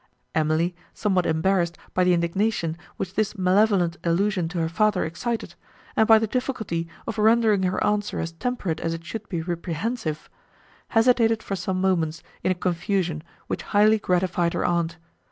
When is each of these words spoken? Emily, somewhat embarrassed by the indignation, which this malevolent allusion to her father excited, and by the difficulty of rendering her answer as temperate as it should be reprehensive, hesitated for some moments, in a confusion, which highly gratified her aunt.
Emily, 0.33 0.75
somewhat 0.95 1.27
embarrassed 1.27 1.77
by 1.93 2.03
the 2.03 2.15
indignation, 2.15 2.75
which 2.97 3.13
this 3.13 3.37
malevolent 3.37 3.97
allusion 4.03 4.47
to 4.49 4.57
her 4.57 4.67
father 4.67 5.05
excited, 5.05 5.53
and 5.95 6.07
by 6.07 6.17
the 6.17 6.25
difficulty 6.25 6.87
of 7.05 7.19
rendering 7.19 7.61
her 7.61 7.83
answer 7.83 8.19
as 8.19 8.31
temperate 8.31 8.79
as 8.79 8.95
it 8.95 9.05
should 9.05 9.29
be 9.29 9.43
reprehensive, 9.43 10.27
hesitated 10.87 11.43
for 11.43 11.55
some 11.55 11.79
moments, 11.79 12.23
in 12.41 12.51
a 12.51 12.55
confusion, 12.55 13.21
which 13.45 13.61
highly 13.61 13.99
gratified 13.99 14.55
her 14.55 14.65
aunt. 14.65 14.97